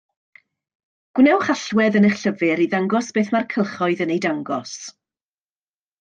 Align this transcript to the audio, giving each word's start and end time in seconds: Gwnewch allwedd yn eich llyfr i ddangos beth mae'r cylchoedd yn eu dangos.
Gwnewch 1.17 1.49
allwedd 1.55 1.97
yn 1.99 2.07
eich 2.09 2.23
llyfr 2.23 2.63
i 2.65 2.67
ddangos 2.71 3.11
beth 3.17 3.29
mae'r 3.35 3.45
cylchoedd 3.55 4.01
yn 4.07 4.15
eu 4.17 4.21
dangos. 4.27 4.73